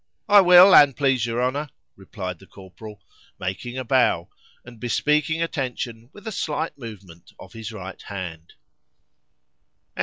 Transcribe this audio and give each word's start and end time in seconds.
—I 0.27 0.41
will, 0.41 0.73
an' 0.73 0.93
please 0.93 1.27
your 1.27 1.43
Honour, 1.43 1.69
replied 1.95 2.39
the 2.39 2.47
Corporal, 2.47 3.03
making 3.39 3.77
a 3.77 3.83
bow, 3.83 4.29
and 4.65 4.79
bespeaking 4.79 5.43
attention 5.43 6.09
with 6.11 6.25
a 6.25 6.31
slight 6.31 6.75
movement 6.75 7.33
of 7.37 7.53
his 7.53 7.71
right 7.71 8.01
hand. 8.01 8.53